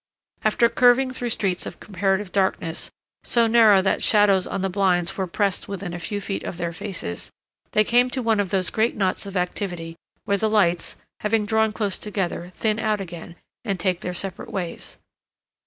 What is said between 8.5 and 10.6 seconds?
great knots of activity where the